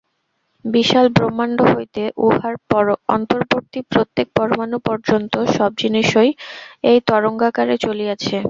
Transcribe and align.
বিশাল 0.65 1.05
ব্রহ্মাণ্ড 1.09 1.59
হইতে 1.71 2.03
উহার 2.25 2.55
অন্তর্বর্তী 3.09 3.79
প্রত্যেক 3.91 4.27
পরমাণু 4.35 4.77
পর্যন্ত 4.85 5.33
সব 5.57 5.71
জিনিষই 5.77 6.29
এই 6.83 6.99
তরঙ্গাকারে 7.09 7.75
চলিয়াছে। 7.85 8.37